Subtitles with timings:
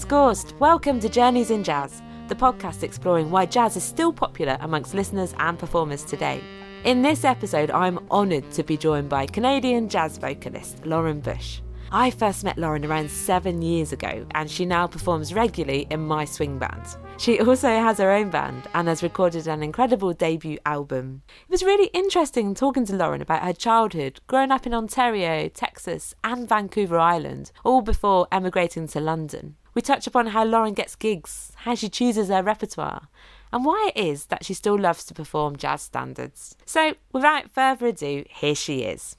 [0.00, 0.54] Is Gorst.
[0.58, 5.34] Welcome to Journeys in Jazz, the podcast exploring why jazz is still popular amongst listeners
[5.38, 6.40] and performers today.
[6.84, 11.60] In this episode, I'm honoured to be joined by Canadian jazz vocalist Lauren Bush.
[11.92, 16.24] I first met Lauren around seven years ago, and she now performs regularly in my
[16.24, 16.96] swing band.
[17.18, 21.20] She also has her own band and has recorded an incredible debut album.
[21.28, 26.14] It was really interesting talking to Lauren about her childhood, growing up in Ontario, Texas,
[26.24, 29.56] and Vancouver Island, all before emigrating to London.
[29.74, 33.08] We touch upon how Lauren gets gigs, how she chooses her repertoire,
[33.52, 36.56] and why it is that she still loves to perform jazz standards.
[36.64, 39.16] So, without further ado, here she is.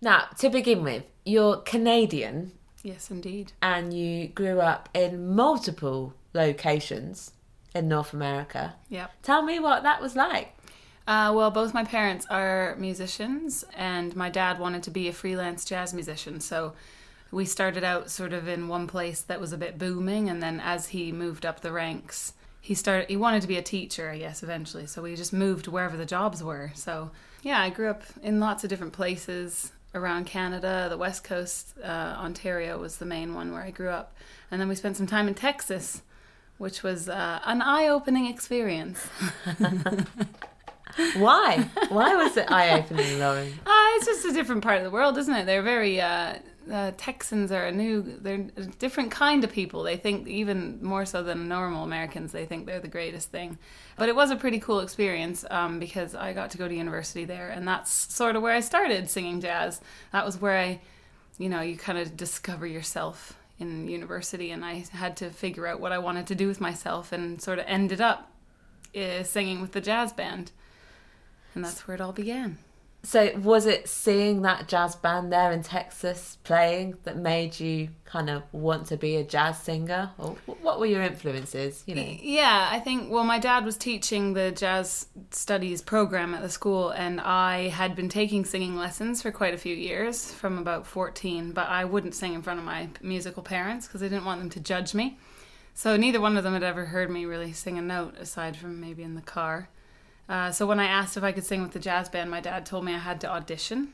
[0.00, 3.52] Now, to begin with, you're Canadian Yes, indeed.
[3.62, 7.32] and you grew up in multiple locations
[7.74, 8.74] in North America.
[8.90, 9.10] Yep.
[9.22, 10.52] Tell me what that was like.
[11.06, 15.64] Uh, well, both my parents are musicians, and my dad wanted to be a freelance
[15.64, 16.40] jazz musician.
[16.40, 16.74] So
[17.30, 20.60] we started out sort of in one place that was a bit booming, and then
[20.60, 23.08] as he moved up the ranks, he started.
[23.08, 24.86] He wanted to be a teacher, I guess, eventually.
[24.86, 26.72] So we just moved wherever the jobs were.
[26.74, 27.10] So
[27.42, 30.88] yeah, I grew up in lots of different places around Canada.
[30.90, 34.16] The West Coast, uh, Ontario was the main one where I grew up,
[34.50, 36.02] and then we spent some time in Texas,
[36.58, 39.06] which was uh, an eye-opening experience.
[41.16, 41.68] Why?
[41.88, 43.52] Why was it eye opening, Lauren?
[43.66, 45.44] Ah, it's just a different part of the world, isn't it?
[45.46, 46.36] They're very uh,
[46.70, 49.82] uh, Texans are a new, they're a different kind of people.
[49.82, 52.32] They think even more so than normal Americans.
[52.32, 53.58] They think they're the greatest thing.
[53.96, 57.24] But it was a pretty cool experience um, because I got to go to university
[57.24, 59.80] there, and that's sort of where I started singing jazz.
[60.12, 60.80] That was where I,
[61.38, 65.80] you know, you kind of discover yourself in university, and I had to figure out
[65.80, 68.30] what I wanted to do with myself, and sort of ended up
[68.94, 70.52] uh, singing with the jazz band,
[71.54, 72.58] and that's where it all began.
[73.06, 78.28] So, was it seeing that jazz band there in Texas playing that made you kind
[78.28, 80.10] of want to be a jazz singer?
[80.18, 81.84] Or what were your influences?
[81.86, 86.42] You know, Yeah, I think, well, my dad was teaching the jazz studies program at
[86.42, 90.58] the school, and I had been taking singing lessons for quite a few years from
[90.58, 94.24] about 14, but I wouldn't sing in front of my musical parents because I didn't
[94.24, 95.16] want them to judge me.
[95.74, 98.80] So neither one of them had ever heard me really sing a note aside from
[98.80, 99.68] maybe in the car.
[100.28, 102.66] Uh, so when I asked if I could sing with the jazz band, my dad
[102.66, 103.92] told me I had to audition.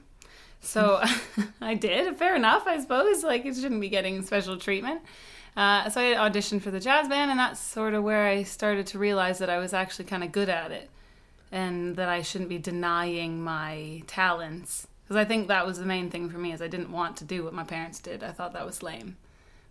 [0.60, 1.02] So
[1.60, 2.16] I did.
[2.16, 3.22] Fair enough, I suppose.
[3.22, 5.02] Like it shouldn't be getting special treatment.
[5.56, 8.86] Uh, so I auditioned for the jazz band, and that's sort of where I started
[8.88, 10.88] to realize that I was actually kind of good at it,
[11.50, 14.86] and that I shouldn't be denying my talents.
[15.04, 17.24] Because I think that was the main thing for me is I didn't want to
[17.24, 18.24] do what my parents did.
[18.24, 19.18] I thought that was lame.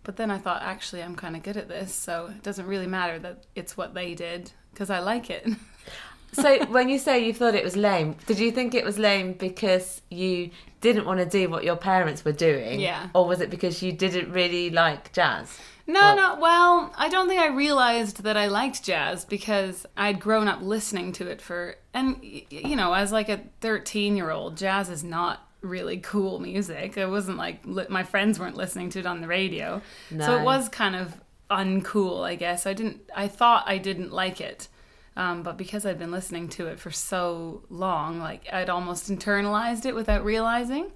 [0.04, 2.86] But then I thought, actually, I'm kind of good at this, so it doesn't really
[2.86, 5.46] matter that it's what they did because I like it.
[6.32, 9.34] so when you say you thought it was lame, did you think it was lame
[9.34, 10.50] because you
[10.80, 12.80] didn't want to do what your parents were doing?
[12.80, 13.08] Yeah.
[13.14, 15.58] Or was it because you didn't really like jazz?
[15.86, 16.38] No, no.
[16.40, 21.12] Well, I don't think I realized that I liked jazz because I'd grown up listening
[21.14, 26.38] to it for, and you know, as like a thirteen-year-old, jazz is not really cool
[26.38, 26.96] music.
[26.96, 30.44] It wasn't like li- my friends weren't listening to it on the radio, so it
[30.44, 31.14] was kind of
[31.50, 32.22] uncool.
[32.22, 33.00] I guess I didn't.
[33.14, 34.68] I thought I didn't like it.
[35.16, 39.84] Um, but because I'd been listening to it for so long, like I'd almost internalized
[39.84, 40.90] it without realizing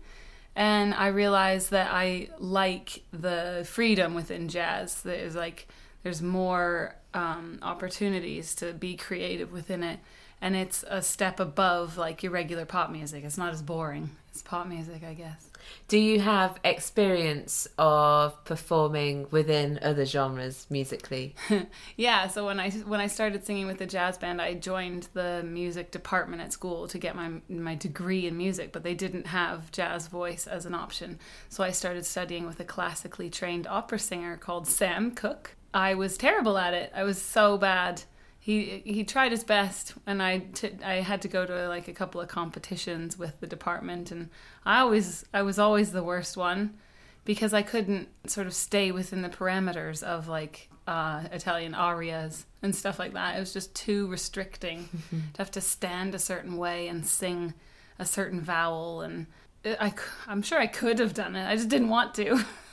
[0.56, 5.03] and I realized that I like the freedom within jazz.
[5.03, 5.69] There's like
[6.03, 10.00] there's more um, opportunities to be creative within it,
[10.41, 13.22] and it's a step above like your regular pop music.
[13.22, 14.10] It's not as boring.
[14.31, 15.50] It's pop music, I guess.
[15.88, 21.34] Do you have experience of performing within other genres musically?
[21.97, 25.43] Yeah, so when I when I started singing with the jazz band, I joined the
[25.44, 29.71] music department at school to get my my degree in music, but they didn't have
[29.72, 31.19] jazz voice as an option.
[31.49, 35.57] So I started studying with a classically trained opera singer called Sam Cooke.
[35.72, 36.92] I was terrible at it.
[36.95, 38.03] I was so bad.
[38.47, 41.93] He he tried his best, and I t- I had to go to like a
[41.93, 44.31] couple of competitions with the department, and
[44.65, 46.78] I always I was always the worst one
[47.25, 52.72] because I couldn't sort of stay within the parameters of like uh, Italian arias and
[52.72, 53.34] stuff like that.
[53.37, 57.53] It was just too restricting to have to stand a certain way and sing
[57.98, 59.01] a certain vowel.
[59.01, 59.27] And
[59.65, 59.93] it, I,
[60.28, 61.48] I'm sure I could have done it.
[61.48, 62.45] I just didn't want to.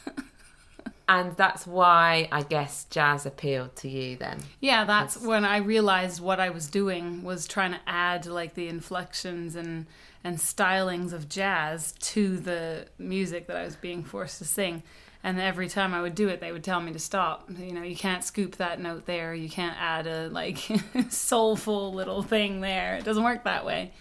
[1.08, 4.40] And that's why I guess jazz appealed to you then.
[4.62, 8.68] yeah, that's when I realized what I was doing was trying to add like the
[8.68, 9.86] inflections and
[10.24, 14.84] and stylings of jazz to the music that I was being forced to sing.
[15.26, 17.50] And every time I would do it, they would tell me to stop.
[17.58, 19.34] You know, you can't scoop that note there.
[19.34, 20.58] You can't add a like
[21.10, 22.96] soulful little thing there.
[22.96, 23.92] It doesn't work that way.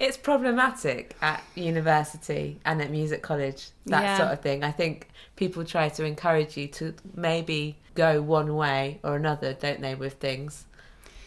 [0.00, 4.16] It's problematic at university and at music college, that Yeah.
[4.16, 4.64] sort of thing.
[4.64, 9.80] I think people try to encourage you to maybe go one way or another, don't
[9.82, 10.64] they, with things?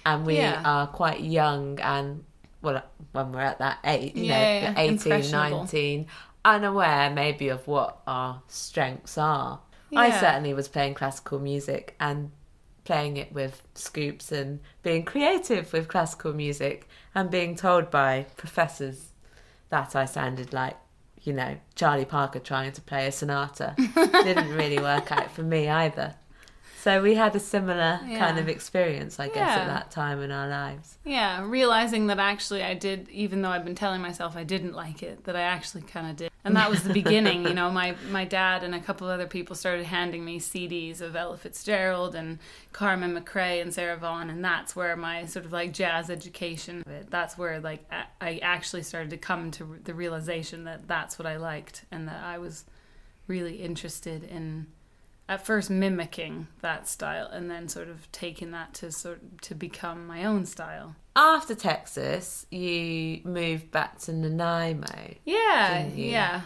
[0.06, 0.62] And we Yeah.
[0.66, 2.25] are quite young and,
[2.64, 2.81] well,
[3.12, 4.92] when we're at that age, you Yeah, know, yeah, yeah.
[4.92, 6.08] 18, 19,
[6.44, 9.60] unaware maybe of what our strengths are.
[9.96, 12.31] I certainly was playing classical music and
[12.83, 19.09] playing it with scoops and being creative with classical music and being told by professors
[19.69, 20.77] that I sounded like,
[21.21, 23.75] you know, Charlie Parker trying to play a sonata.
[23.95, 26.15] Didn't really work out for me either.
[26.83, 29.56] So we had a similar kind of experience, I guess, Yeah.
[29.62, 30.97] at that time in our lives.
[31.06, 35.01] Yeah, realizing that actually I did, even though I've been telling myself I didn't like
[35.01, 36.30] it, that I actually kind of did.
[36.44, 37.47] And that was the beginning.
[37.47, 41.15] You know, my, my dad and a couple other people started handing me CDs of
[41.15, 42.39] Ella Fitzgerald and
[42.74, 47.38] Carmen McRae and Sarah Vaughan, and that's where my sort of like jazz education, that's
[47.38, 47.89] where like
[48.19, 52.21] I actually started to come to the realization that that's what I liked and that
[52.21, 52.65] I was
[53.27, 54.68] really interested in
[55.30, 60.06] at first mimicking that style and then sort of taking that to sort to become
[60.06, 60.96] my own style.
[61.16, 65.16] After Texas, you moved back to Nanaimo.
[65.25, 66.42] Yeah, yeah.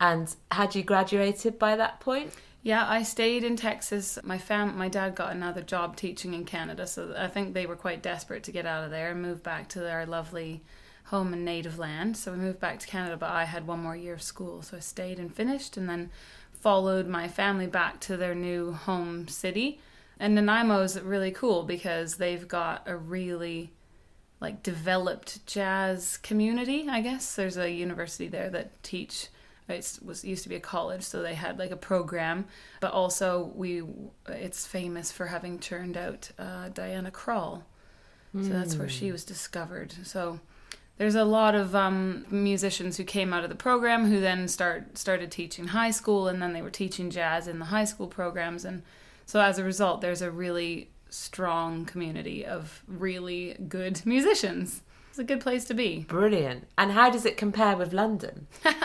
[0.00, 2.32] And had you graduated by that point?
[2.62, 4.18] Yeah, I stayed in Texas.
[4.24, 7.76] My fam my dad got another job teaching in Canada, so I think they were
[7.76, 10.62] quite desperate to get out of there and move back to their lovely
[11.06, 12.16] home and native land.
[12.16, 14.76] So we moved back to Canada, but I had one more year of school, so
[14.76, 16.10] I stayed and finished and then
[16.52, 19.80] followed my family back to their new home city.
[20.18, 23.72] And Nanaimo's really cool because they've got a really
[24.40, 27.36] like developed jazz community, I guess.
[27.36, 29.28] There's a university there that teach
[29.68, 32.46] it was used to be a college, so they had like a program,
[32.80, 33.82] but also we
[34.28, 37.62] it's famous for having turned out uh, Diana Krall.
[38.42, 39.94] So that's where she was discovered.
[40.04, 40.40] So
[40.98, 44.96] there's a lot of um, musicians who came out of the program who then start
[44.98, 48.64] started teaching high school, and then they were teaching jazz in the high school programs,
[48.64, 48.82] and
[49.24, 54.82] so as a result, there's a really strong community of really good musicians.
[55.10, 56.00] It's a good place to be.
[56.00, 56.68] Brilliant.
[56.76, 58.46] And how does it compare with London?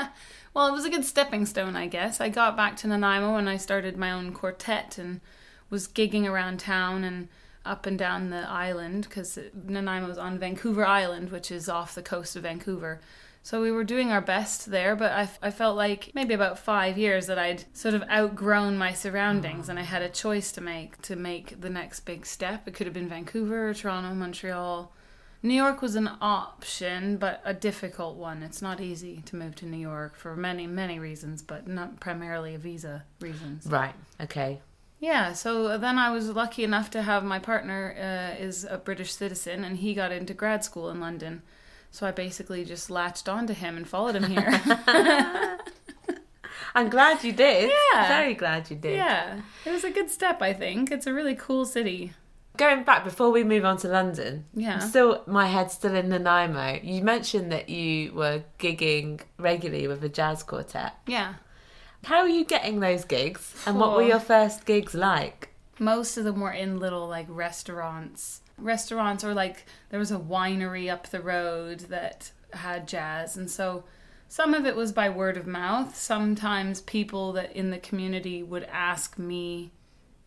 [0.53, 2.19] Well, it was a good stepping stone, I guess.
[2.19, 5.21] I got back to Nanaimo and I started my own quartet and
[5.69, 7.29] was gigging around town and
[7.65, 9.37] up and down the island because
[9.67, 13.01] Nanaimo's on Vancouver Island, which is off the coast of Vancouver.
[13.43, 16.97] So we were doing our best there, but I, I felt like maybe about five
[16.97, 21.01] years that I'd sort of outgrown my surroundings and I had a choice to make
[21.03, 22.67] to make the next big step.
[22.67, 24.93] It could have been Vancouver, Toronto, Montreal.
[25.43, 28.43] New York was an option, but a difficult one.
[28.43, 32.55] It's not easy to move to New York for many, many reasons, but not primarily
[32.57, 33.65] visa reasons.
[33.65, 33.95] Right.
[34.21, 34.61] Okay.
[35.01, 39.11] Yeah, so then I was lucky enough to have my partner uh, is a British
[39.13, 41.41] citizen, and he got into grad school in London.
[41.89, 44.61] So I basically just latched onto him and followed him here.
[46.75, 47.71] I'm glad you did.
[47.93, 48.07] Yeah.
[48.07, 48.95] Very glad you did.
[48.95, 50.91] yeah, it was a good step, I think.
[50.91, 52.13] It's a really cool city.
[52.57, 54.75] Going back before we move on to London, Yeah.
[54.75, 56.79] I'm still my head's still in Nanaimo.
[56.83, 60.93] You mentioned that you were gigging regularly with a jazz quartet.
[61.07, 61.35] Yeah.
[62.03, 63.55] How are you getting those gigs?
[63.65, 65.49] And what were your first gigs like?
[65.79, 68.41] Most of them were in little like restaurants.
[68.57, 73.83] Restaurants or like there was a winery up the road that had jazz and so
[74.31, 75.93] some of it was by word of mouth.
[75.93, 79.71] Sometimes people that in the community would ask me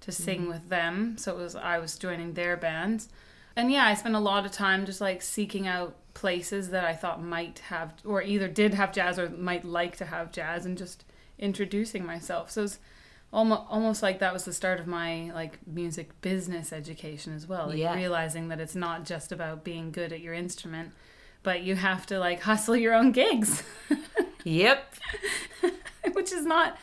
[0.00, 0.49] to sing mm-hmm.
[0.50, 1.16] with them.
[1.16, 3.09] So it was I was joining their bands.
[3.57, 6.93] And yeah, I spent a lot of time just like seeking out places that I
[6.93, 10.76] thought might have or either did have jazz or might like to have jazz and
[10.76, 11.04] just
[11.38, 12.50] introducing myself.
[12.50, 12.79] So it's
[13.33, 17.69] almost almost like that was the start of my like music business education as well.
[17.69, 17.95] Like Yeah.
[17.95, 20.93] realizing that it's not just about being good at your instrument,
[21.43, 23.62] but you have to like hustle your own gigs,
[24.45, 24.95] Yep.
[26.12, 26.76] which is not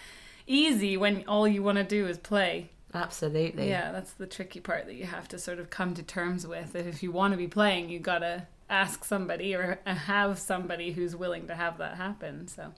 [0.48, 2.70] easy when all you want to do is play.
[2.94, 3.70] Absolutely.
[3.70, 6.74] Yeah, that's the tricky part that you have to sort of come to terms with.
[6.74, 10.92] That if you want to be playing, you gotta ask somebody or uh, have somebody
[10.92, 12.50] who's willing to have that happen.
[12.50, 12.74] So,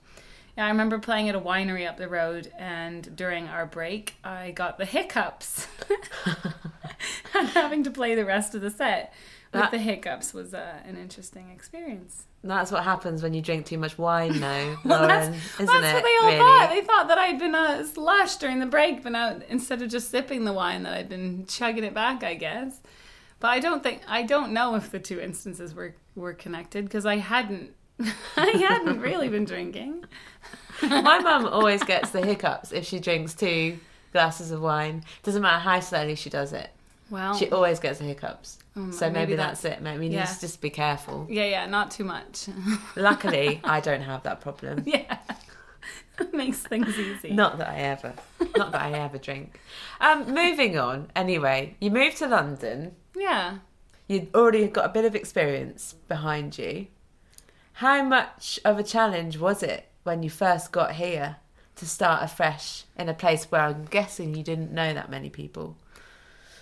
[0.56, 4.50] yeah, I remember playing at a winery up the road, and during our break, I
[4.52, 5.66] got the hiccups.
[7.34, 9.12] and having to play the rest of the set
[9.52, 12.24] with That- the hiccups was uh, an interesting experience.
[12.46, 15.32] That's what happens when you drink too much wine, though, Well, Lauren.
[15.32, 15.94] that's, isn't that's it?
[15.94, 16.38] what they all really?
[16.38, 16.70] thought.
[16.70, 20.10] They thought that I'd been uh, slush during the break, but now instead of just
[20.10, 22.22] sipping the wine, that I'd been chugging it back.
[22.22, 22.82] I guess,
[23.40, 27.06] but I don't think I don't know if the two instances were were connected because
[27.06, 27.70] I hadn't
[28.36, 30.04] I hadn't really been drinking.
[30.82, 33.78] My mum always gets the hiccups if she drinks two
[34.12, 35.04] glasses of wine.
[35.22, 36.70] Doesn't matter how slowly she does it.
[37.10, 37.34] Wow.
[37.34, 38.58] She always gets the hiccups.
[38.76, 39.82] Um, so maybe, maybe that's it.
[39.82, 40.20] Maybe yeah.
[40.20, 41.26] need to just be careful.
[41.30, 42.48] yeah, yeah, not too much.
[42.96, 44.82] Luckily, I don't have that problem.
[44.86, 45.18] yeah.
[46.32, 47.32] Makes things easy.
[47.32, 48.14] Not that I ever,
[48.56, 49.60] not that I ever drink.
[50.00, 51.10] Um, moving on.
[51.16, 52.94] Anyway, you moved to London.
[53.16, 53.58] Yeah.
[54.06, 56.86] You'd already got a bit of experience behind you.
[57.78, 61.36] How much of a challenge was it when you first got here
[61.74, 65.76] to start afresh in a place where I'm guessing you didn't know that many people?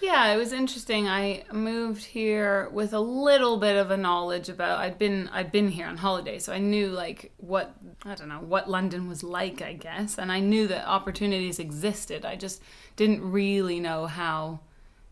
[0.00, 1.09] Yeah, it was interesting.
[1.09, 5.69] I moved here with a little bit of a knowledge about I'd been I'd been
[5.69, 7.75] here on holiday, so I knew like what
[8.07, 12.25] I don't know, what London was like, I guess, and I knew that opportunities existed.
[12.25, 12.62] I just
[12.97, 14.61] didn't really know how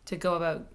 [0.06, 0.66] to go about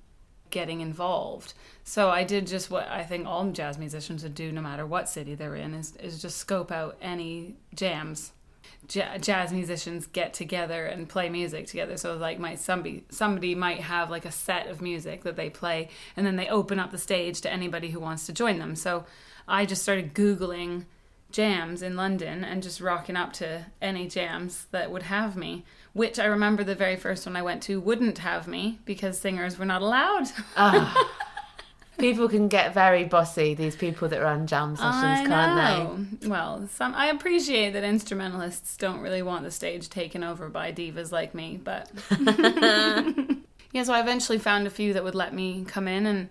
[0.55, 1.53] getting involved.
[1.83, 5.09] So I did just what I think all jazz musicians would do no matter what
[5.09, 8.31] city they're in is is just scope out any jams
[8.93, 11.97] ja- jazz musicians get together and play music together.
[11.97, 15.89] So like my somebody somebody might have like a set of music that they play
[16.15, 18.75] and then they open up the stage to anybody who wants to join them.
[18.75, 19.05] So
[19.47, 20.85] I just started googling
[21.36, 26.18] jams in London and just rocking up to any jams that would have me, which
[26.18, 29.65] I remember the very first one I went to wouldn't have me because singers were
[29.65, 30.27] not allowed.
[30.56, 31.12] Ah.
[31.98, 36.30] people can get very bossy, these people that run jam sessions, I can't know.
[36.30, 41.12] Well, some I appreciate that instrumentalists don't really want the stage taken over by divas
[41.12, 41.92] like me, but
[43.74, 43.84] yeah.
[43.84, 46.30] So I eventually found a few that would let me come in, and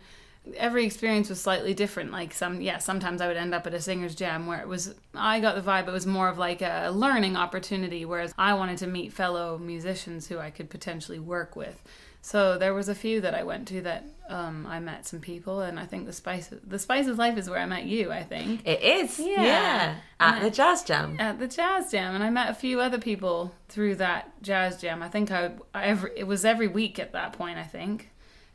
[0.56, 2.12] every experience was slightly different.
[2.12, 4.94] Like some, yeah, sometimes I would end up at a singers jam where it was
[5.14, 8.78] I got the vibe it was more of like a learning opportunity, whereas I wanted
[8.78, 11.82] to meet fellow musicians who I could potentially work with.
[12.20, 15.60] So there was a few that I went to that um, I met some people,
[15.60, 18.10] and I think the spice the spice of life is where I met you.
[18.10, 18.66] I think?
[18.66, 19.42] It is, Yeah.
[19.42, 21.16] yeah, at And the jazz jam.
[21.20, 25.02] at the jazz jam, and I met a few other people through that jazz jam.
[25.02, 27.58] I think I, I every it was every week at that point.
[27.58, 28.08] I think,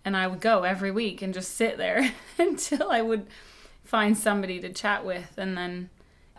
[0.05, 3.27] and I would go every week and just sit there until I would
[3.83, 5.89] find somebody to chat with, and then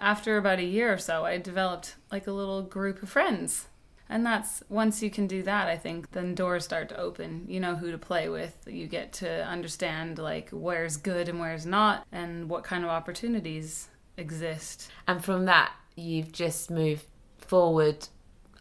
[0.01, 3.67] after about a year or so, I developed like a little group of friends.
[4.09, 7.45] And that's once you can do that, I think then doors start to open.
[7.49, 8.57] You know who to play with.
[8.67, 13.89] You get to understand like where's good and where's not, and what kind of opportunities
[14.17, 14.91] exist.
[15.07, 17.07] And from that, you've just moved
[17.39, 18.09] forward,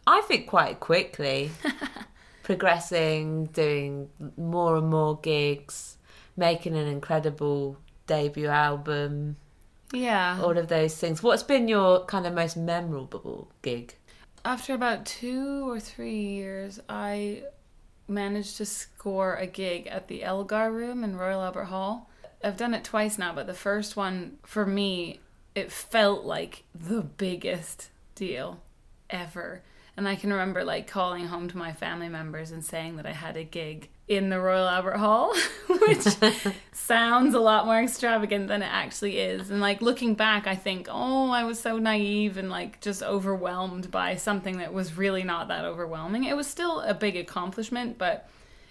[0.06, 1.50] I think, quite quickly,
[2.54, 5.96] progressing, doing more and more gigs,
[6.36, 7.76] making an incredible
[8.08, 9.36] debut album,
[9.92, 10.40] Yeah.
[10.42, 11.22] all of those things.
[11.22, 13.94] What's been your kind of most memorable gig?
[14.44, 17.44] After about two or three years, I
[18.08, 22.10] managed to score a gig at the Elgar Room in Royal Albert Hall.
[22.42, 25.20] I've done it twice now, but the first one for me,
[25.54, 28.60] it felt like the biggest deal
[29.08, 29.62] ever.
[29.96, 33.12] And I can remember like calling home to my family members and saying that I
[33.12, 35.34] had a gig in the Royal Albert Hall,
[35.68, 36.04] which
[36.72, 39.50] sounds a lot more extravagant than it actually is.
[39.50, 43.90] And like looking back, I think, oh, I was so naive and like just overwhelmed
[43.90, 46.24] by something that was really not that overwhelming.
[46.24, 48.28] It was still a big accomplishment, but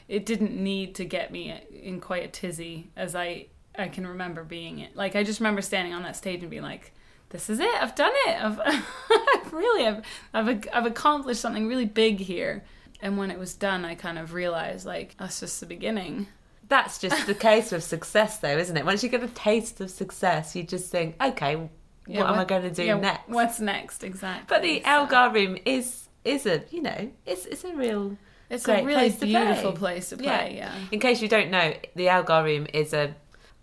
[0.09, 3.45] it didn't need to get me in quite a tizzy as I
[3.77, 4.95] I can remember being it.
[4.95, 6.91] Like I just remember standing on that stage and being like,
[7.29, 7.73] "This is it.
[7.81, 8.43] I've done it.
[8.43, 8.59] I've,
[9.45, 12.63] I've really I've, I've I've accomplished something really big here."
[13.01, 16.27] And when it was done, I kind of realized like that's just the beginning.
[16.67, 18.85] That's just the case with success, though, isn't it?
[18.85, 21.67] Once you get a taste of success, you just think, okay,
[22.05, 23.27] Yeah, what, am I going to do yeah, next?
[23.27, 24.45] What's next exactly?
[24.47, 28.17] But the So- Elgar Room is is a you know it's it's a real
[28.51, 29.79] It's a really place beautiful play.
[29.93, 30.37] place to Yeah.
[30.37, 30.55] play.
[30.57, 30.75] Yeah.
[30.91, 33.15] In case you don't know, the Elgar Room is a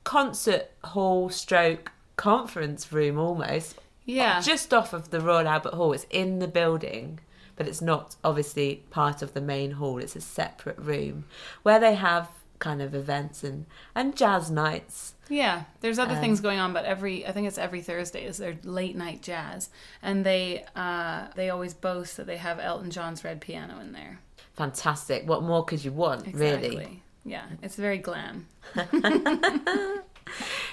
[0.05, 3.77] concert hall stroke conference room almost.
[4.05, 4.41] Yeah.
[4.41, 5.93] Just off of the Royal Albert Hall.
[5.93, 7.19] It's in the building,
[7.57, 9.99] but it's not obviously part of the main hall.
[9.99, 11.25] It's a separate room
[11.63, 15.15] where they have kind of events and, and jazz nights.
[15.29, 18.39] Yeah, there's other Um, things going on, but every I think it's every Thursday is
[18.39, 19.69] their late night jazz,
[20.01, 24.21] and they uh, they always boast that they have Elton John's red piano in there.
[24.55, 25.29] Fantastic.
[25.29, 26.71] What more could you want, Exactly.
[26.71, 27.03] really?
[27.25, 28.47] Yeah, it's very glam.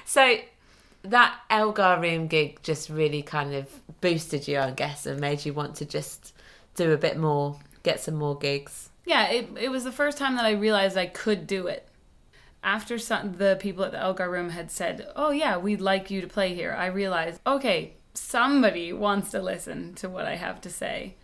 [0.06, 0.38] So
[1.04, 3.70] that Elgar Room gig just really kind of
[4.02, 6.34] boosted you, I guess, and made you want to just
[6.76, 8.90] do a bit more, get some more gigs.
[9.06, 11.88] Yeah, it it was the first time that I realized I could do it.
[12.64, 16.22] After some, the people at the Elgar Room had said, "Oh yeah, we'd like you
[16.22, 20.70] to play here," I realized, okay, somebody wants to listen to what I have to
[20.70, 21.16] say.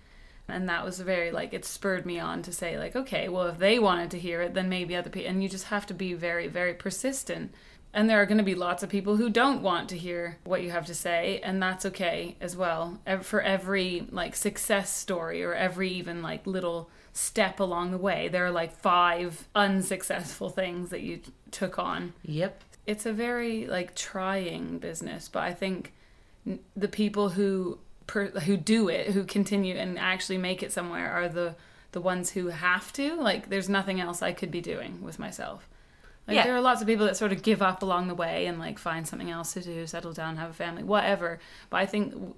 [0.48, 3.60] And that was very like it spurred me on to say like, okay, well if
[3.60, 5.30] they wanted to hear it, then maybe other people.
[5.30, 7.54] And you just have to be very, very persistent.
[7.92, 10.62] And there are going to be lots of people who don't want to hear what
[10.62, 13.00] you have to say, and that's okay as well.
[13.22, 18.28] For every like success story or every even like little step along the way.
[18.28, 22.14] There are like five unsuccessful things that you took on.
[22.24, 22.64] Yep.
[22.86, 25.94] It's a very like trying business, but I think
[26.76, 31.30] the people who per, who do it, who continue and actually make it somewhere, are
[31.30, 31.56] the
[31.92, 33.16] the ones who have to.
[33.16, 35.69] Like, there's nothing else I could be doing with myself.
[36.30, 36.44] Like, Yeah.
[36.46, 38.80] there are lots of people that sort of give up along the way and like
[38.80, 41.40] find something else to do, settle down, have a family, whatever.
[41.70, 42.36] But I think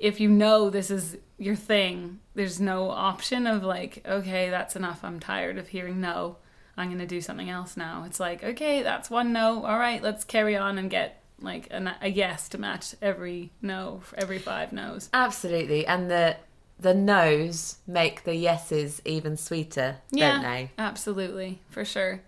[0.00, 5.04] if you know this is your thing, there's no option of like, okay, that's enough.
[5.04, 6.36] I'm tired of hearing no.
[6.76, 8.02] I'm going to do something else now.
[8.04, 9.64] It's like, okay, that's one no.
[9.64, 14.00] All right, let's carry on and get like an, a yes to match every no,
[14.16, 15.08] every five no's.
[15.12, 15.86] Absolutely.
[15.86, 16.36] And the
[16.80, 20.72] the no's make the yeses even sweeter, don't they?
[20.78, 22.22] Absolutely, for sure.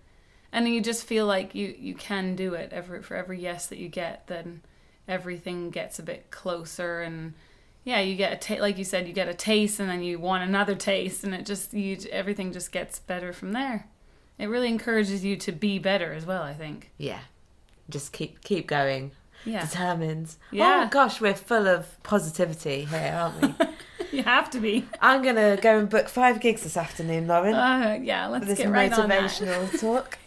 [0.51, 2.71] And you just feel like you you can do it.
[2.73, 4.61] Every for every yes that you get, then
[5.07, 7.33] everything gets a bit closer and
[7.83, 10.19] yeah, you get a ta- like you said, you get a taste and then you
[10.19, 13.87] want another taste and it just you everything just gets better from there.
[14.37, 16.91] It really encourages you to be better as well, I think.
[16.97, 17.19] Yeah.
[17.89, 19.11] Just keep keep going.
[19.45, 19.65] Yeah.
[19.65, 20.35] Determined.
[20.51, 20.83] Yeah.
[20.85, 23.65] Oh gosh, we're full of positivity here, aren't we?
[24.11, 24.85] You have to be.
[25.01, 27.53] I'm gonna go and book five gigs this afternoon, Lauren.
[27.53, 29.23] Uh, yeah, let's for this get right on that.
[29.23, 30.17] motivational talk.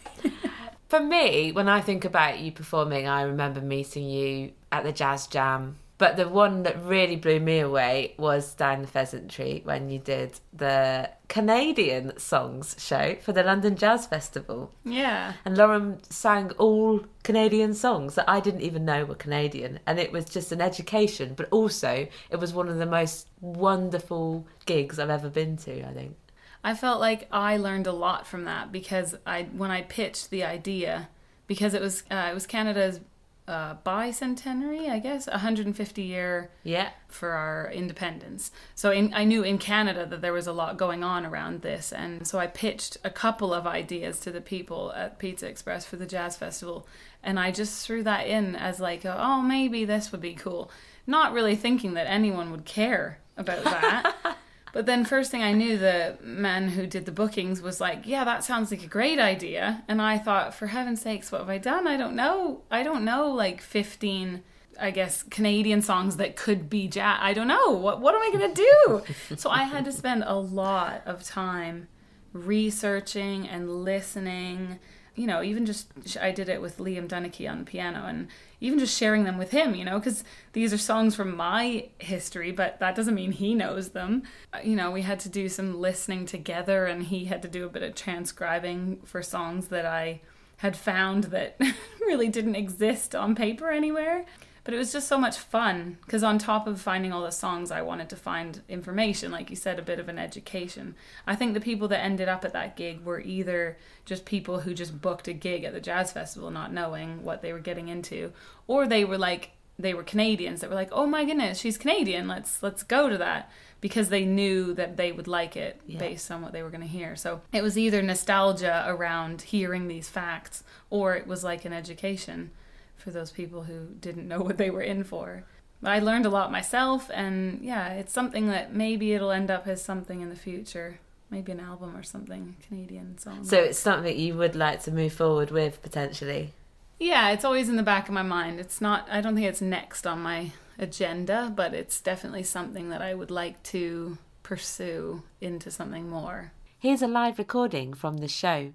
[0.91, 5.25] For me, when I think about you performing, I remember meeting you at the Jazz
[5.25, 5.77] Jam.
[5.97, 10.37] But the one that really blew me away was down the Pheasantry when you did
[10.51, 14.73] the Canadian songs show for the London Jazz Festival.
[14.83, 15.31] Yeah.
[15.45, 19.79] And Lauren sang all Canadian songs that I didn't even know were Canadian.
[19.87, 24.45] And it was just an education, but also it was one of the most wonderful
[24.65, 26.17] gigs I've ever been to, I think.
[26.63, 30.43] I felt like I learned a lot from that because I when I pitched the
[30.43, 31.09] idea
[31.47, 32.99] because it was uh, it was Canada's
[33.47, 36.89] uh, bicentenary, I guess, 150 year Yeah.
[37.09, 38.51] for our independence.
[38.75, 41.91] So in, I knew in Canada that there was a lot going on around this,
[41.91, 45.97] and so I pitched a couple of ideas to the people at Pizza Express for
[45.97, 46.87] the jazz festival,
[47.23, 50.71] and I just threw that in as like, a, oh, maybe this would be cool,
[51.07, 54.15] not really thinking that anyone would care about that.
[54.73, 58.23] But then, first thing I knew, the man who did the bookings was like, "Yeah,
[58.23, 61.57] that sounds like a great idea." And I thought, for heaven's sakes, what have I
[61.57, 61.87] done?
[61.87, 62.61] I don't know.
[62.71, 64.43] I don't know, like fifteen,
[64.79, 67.19] I guess, Canadian songs that could be jazz.
[67.21, 67.71] I don't know.
[67.71, 69.03] What What am I gonna do?
[69.37, 71.87] so I had to spend a lot of time
[72.33, 74.79] researching and listening.
[75.15, 78.29] You know, even just I did it with Liam Dunachie on the piano, and
[78.61, 79.75] even just sharing them with him.
[79.75, 83.89] You know, because these are songs from my history, but that doesn't mean he knows
[83.89, 84.23] them.
[84.53, 87.65] Uh, You know, we had to do some listening together, and he had to do
[87.65, 90.21] a bit of transcribing for songs that I
[90.57, 91.59] had found that
[92.01, 94.25] really didn't exist on paper anywhere.
[94.63, 97.71] But it was just so much fun because, on top of finding all the songs,
[97.71, 100.93] I wanted to find information, like you said, a bit of an education.
[101.25, 104.75] I think the people that ended up at that gig were either just people who
[104.75, 108.33] just booked a gig at the jazz festival, not knowing what they were getting into,
[108.67, 112.27] or they were like they were Canadians that were like, "Oh my goodness, she's Canadian.
[112.27, 115.97] Let's let's go to that." Because they knew that they would like it Yeah.
[115.97, 117.15] based on what they were going to hear.
[117.15, 122.51] So it was either nostalgia around hearing these facts, or it was like an education
[123.01, 125.43] for those people who didn't know what they were in for.
[125.81, 129.67] But I learned a lot myself, and yeah, it's something that maybe it'll end up
[129.67, 130.99] as something in the future.
[131.31, 133.43] Maybe an album or something, Canadian song.
[133.45, 136.53] So it's something you would like to move forward with potentially.
[136.99, 138.59] yeah, it's always in the back of my mind.
[138.59, 143.01] It's not, I don't think it's next on my agenda, but it's definitely something that
[143.01, 146.51] I would like to pursue into something more.
[146.77, 148.73] Here's a live recording from the show.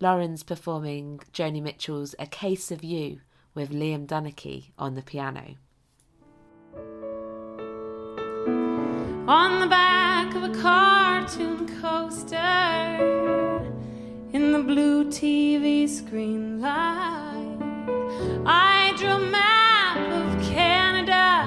[0.00, 3.20] Lauren's performing Joni Mitchell's A Case of You
[3.56, 5.56] with Liam Dunachie on the piano.
[9.28, 12.36] on the back of a cartoon coaster
[14.32, 17.58] in the blue TV screen light.
[18.46, 21.44] I drew a map of Canada,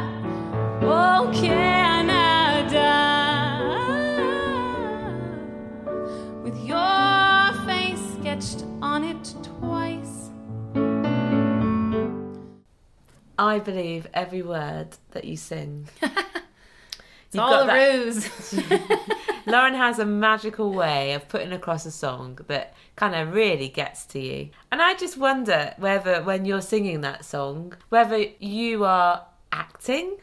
[0.81, 1.31] oh
[13.39, 15.87] I believe every word that you sing.
[17.31, 18.27] It's all a ruse.
[19.45, 24.05] Lauren has a magical way of putting across a song that kind of really gets
[24.07, 24.49] to you.
[24.71, 30.17] And I just wonder whether, when you're singing that song, whether you are acting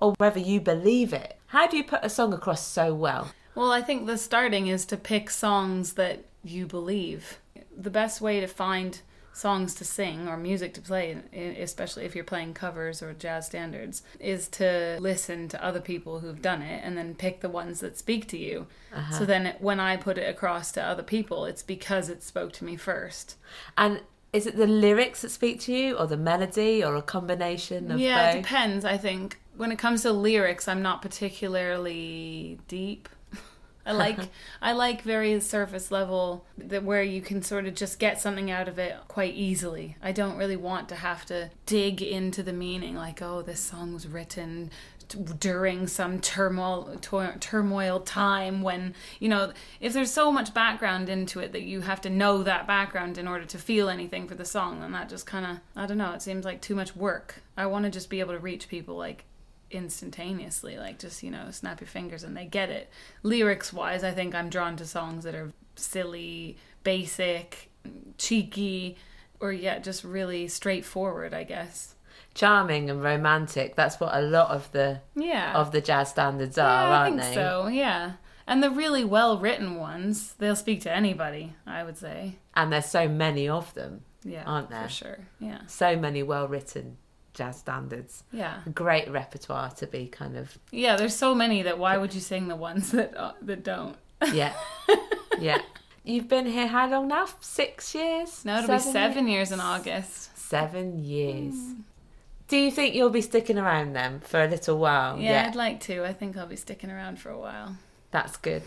[0.00, 1.38] or whether you believe it.
[1.48, 3.32] How do you put a song across so well?
[3.54, 7.38] Well, I think the starting is to pick songs that you believe.
[7.76, 8.98] The best way to find
[9.36, 11.14] songs to sing or music to play,
[11.60, 16.40] especially if you're playing covers or jazz standards, is to listen to other people who've
[16.40, 18.66] done it and then pick the ones that speak to you.
[18.94, 19.18] Uh-huh.
[19.18, 22.52] So then it, when I put it across to other people, it's because it spoke
[22.54, 23.36] to me first.
[23.76, 24.00] And
[24.32, 28.00] is it the lyrics that speak to you, or the melody, or a combination of
[28.00, 28.86] yeah, it depends.
[28.86, 33.08] I think when it comes to lyrics, I'm not particularly deep.
[33.86, 34.18] I like
[34.60, 38.66] I like very surface level that where you can sort of just get something out
[38.66, 39.96] of it quite easily.
[40.02, 43.94] I don't really want to have to dig into the meaning like oh this song
[43.94, 44.70] was written
[45.08, 51.08] t- during some turmoil tur- turmoil time when you know if there's so much background
[51.08, 54.34] into it that you have to know that background in order to feel anything for
[54.34, 56.96] the song then that just kind of I don't know it seems like too much
[56.96, 57.42] work.
[57.56, 59.24] I want to just be able to reach people like
[59.70, 62.88] instantaneously like just you know snap your fingers and they get it
[63.22, 67.70] lyrics wise i think i'm drawn to songs that are silly basic
[68.18, 68.96] cheeky
[69.40, 71.92] or yeah just really straightforward i guess
[72.34, 73.76] Charming and romantic.
[73.76, 77.20] That's what a lot of the yeah of the jazz standards are, yeah, i aren't
[77.22, 77.34] think they?
[77.34, 78.12] so yeah
[78.46, 82.86] and the really well written ones they'll speak to anybody i would say And there's
[82.86, 84.02] so many of them.
[84.22, 84.82] yeah Aren't there?
[84.82, 86.98] for sure yeah So many well written
[87.36, 88.24] jazz standards.
[88.32, 92.20] yeah great repertoire to be kind of yeah there's so many that why would you
[92.20, 93.96] sing the ones that uh, that don't
[94.32, 94.54] yeah.
[95.38, 95.60] yeah.
[96.04, 97.26] You've been here how long now?
[97.40, 98.44] Six years?
[98.44, 101.54] no it'll be seven years in august Seven years.
[102.46, 105.18] Do you think you'll be sticking around then for a little while?
[105.18, 106.04] yeah, I'd like to.
[106.04, 107.76] I think I'll be sticking around for a while.
[108.12, 108.62] That's good.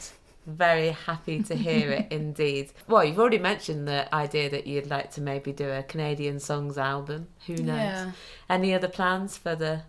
[0.56, 2.72] Very happy to hear it indeed.
[2.88, 6.78] Well, you've already mentioned the idea that you'd like to maybe do a Canadian songs
[6.78, 7.28] album.
[7.48, 7.78] Who knows?
[7.78, 8.12] Yeah.
[8.50, 9.84] Any other plans for the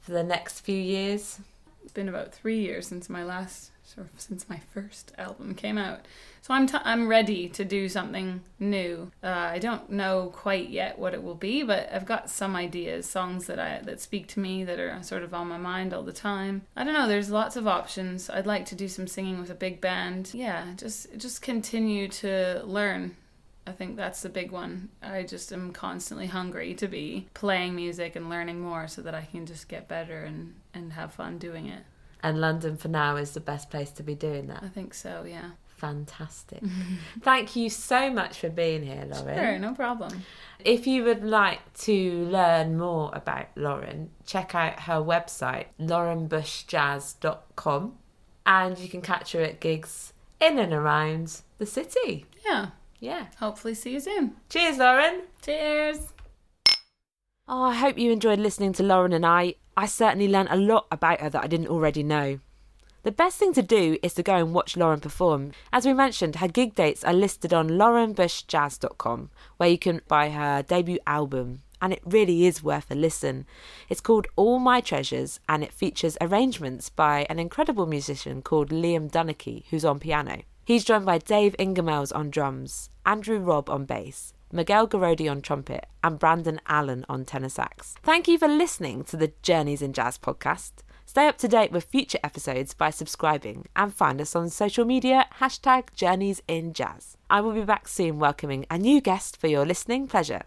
[0.00, 1.40] for the next few years?
[1.82, 5.78] It's been about three years since my last, sort of since my first album came
[5.78, 6.06] out.
[6.40, 9.10] So I'm t- I'm ready to do something new.
[9.22, 13.08] Uh, I don't know quite yet what it will be, but I've got some ideas,
[13.08, 16.02] songs that I that speak to me that are sort of on my mind all
[16.02, 16.62] the time.
[16.76, 17.08] I don't know.
[17.08, 18.28] There's lots of options.
[18.28, 20.30] I'd like to do some singing with a big band.
[20.32, 23.16] Yeah, just just continue to learn.
[23.64, 24.88] I think that's the big one.
[25.00, 29.28] I just am constantly hungry to be playing music and learning more so that I
[29.30, 31.84] can just get better and, and have fun doing it.
[32.22, 34.62] And London for now is the best place to be doing that.
[34.62, 35.50] I think so, yeah.
[35.76, 36.62] Fantastic.
[37.22, 39.36] Thank you so much for being here, Lauren.
[39.36, 40.22] Sure, no problem.
[40.64, 47.98] If you would like to learn more about Lauren, check out her website, laurenbushjazz.com,
[48.46, 52.26] and you can catch her at gigs in and around the city.
[52.46, 52.68] Yeah.
[53.00, 53.26] Yeah.
[53.40, 54.36] Hopefully see you soon.
[54.48, 55.22] Cheers, Lauren.
[55.42, 56.12] Cheers.
[57.48, 59.56] Oh, I hope you enjoyed listening to Lauren and I.
[59.76, 62.38] I certainly learned a lot about her that I didn't already know.
[63.02, 65.50] The best thing to do is to go and watch Lauren perform.
[65.72, 70.62] As we mentioned, her gig dates are listed on laurenbushjazz.com, where you can buy her
[70.62, 73.44] debut album, and it really is worth a listen.
[73.88, 79.10] It's called All My Treasures, and it features arrangements by an incredible musician called Liam
[79.10, 80.42] Dunachie, who's on piano.
[80.64, 85.86] He's joined by Dave Ingamells on drums, Andrew Robb on bass, Miguel Gorodi on trumpet,
[86.04, 87.94] and Brandon Allen on tenor sax.
[88.02, 90.72] Thank you for listening to the Journeys in Jazz podcast.
[91.06, 95.26] Stay up to date with future episodes by subscribing and find us on social media,
[95.40, 97.16] hashtag Journeys in Jazz.
[97.28, 100.42] I will be back soon welcoming a new guest for your listening pleasure.